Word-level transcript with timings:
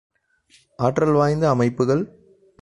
ஆற்றல் 0.79 1.11
வாய்ந்த 1.11 1.49
அமைப்புக்கள்? 1.49 2.03